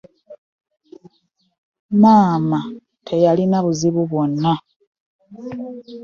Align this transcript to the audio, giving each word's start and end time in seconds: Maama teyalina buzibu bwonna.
Maama 2.01 2.59
teyalina 3.07 3.57
buzibu 3.65 4.01
bwonna. 4.09 4.53